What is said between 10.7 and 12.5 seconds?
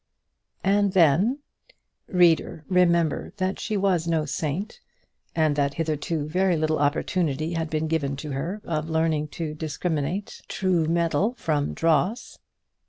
metal from dross.